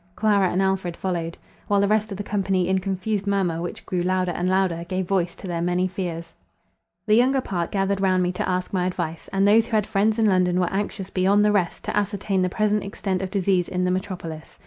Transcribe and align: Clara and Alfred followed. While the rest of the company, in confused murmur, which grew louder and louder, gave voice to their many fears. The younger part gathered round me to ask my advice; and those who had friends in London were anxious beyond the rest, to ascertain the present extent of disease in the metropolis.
Clara 0.15 0.49
and 0.49 0.63
Alfred 0.63 0.97
followed. 0.97 1.37
While 1.67 1.79
the 1.79 1.87
rest 1.87 2.09
of 2.11 2.17
the 2.17 2.23
company, 2.23 2.67
in 2.67 2.79
confused 2.79 3.27
murmur, 3.27 3.61
which 3.61 3.85
grew 3.85 4.01
louder 4.01 4.31
and 4.31 4.49
louder, 4.49 4.83
gave 4.89 5.05
voice 5.05 5.35
to 5.35 5.45
their 5.45 5.61
many 5.61 5.87
fears. 5.87 6.33
The 7.05 7.13
younger 7.13 7.39
part 7.39 7.71
gathered 7.71 8.01
round 8.01 8.23
me 8.23 8.31
to 8.31 8.49
ask 8.49 8.73
my 8.73 8.87
advice; 8.87 9.29
and 9.31 9.45
those 9.45 9.67
who 9.67 9.75
had 9.77 9.85
friends 9.85 10.17
in 10.17 10.25
London 10.25 10.59
were 10.59 10.73
anxious 10.73 11.11
beyond 11.11 11.45
the 11.45 11.51
rest, 11.51 11.83
to 11.83 11.95
ascertain 11.95 12.41
the 12.41 12.49
present 12.49 12.83
extent 12.83 13.21
of 13.21 13.29
disease 13.29 13.67
in 13.69 13.83
the 13.83 13.91
metropolis. 13.91 14.57